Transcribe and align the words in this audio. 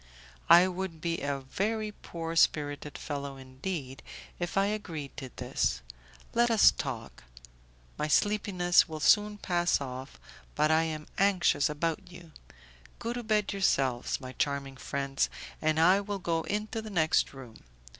"I 0.49 0.67
would 0.67 0.99
be 0.99 1.21
a 1.21 1.41
very 1.41 1.91
poor 1.91 2.35
spirited 2.35 2.97
fellow 2.97 3.37
indeed, 3.37 4.01
if 4.39 4.57
I 4.57 4.65
agreed 4.65 5.15
to 5.17 5.29
this; 5.35 5.83
let 6.33 6.49
us 6.49 6.71
talk; 6.71 7.23
my 7.99 8.07
sleepiness 8.07 8.89
will 8.89 8.99
soon 8.99 9.37
pass 9.37 9.79
off, 9.79 10.19
but 10.55 10.71
I 10.71 10.85
am 10.85 11.05
anxious 11.19 11.69
about 11.69 12.11
you. 12.11 12.31
Go 12.97 13.13
to 13.13 13.21
bed 13.21 13.53
yourselves, 13.53 14.19
my 14.19 14.31
charming 14.31 14.77
friends, 14.77 15.29
and 15.61 15.79
I 15.79 16.01
will 16.01 16.17
go 16.17 16.41
into 16.45 16.81
the 16.81 16.89
next 16.89 17.31
room. 17.31 17.59